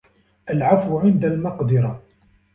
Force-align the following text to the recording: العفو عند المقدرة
العفو 0.49 0.97
عند 0.99 1.25
المقدرة 1.25 2.01